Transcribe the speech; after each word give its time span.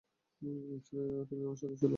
সুতরাং 0.85 1.25
তুমি 1.25 1.41
আমার 1.43 1.55
সাথে 1.55 1.75
চল। 1.75 1.89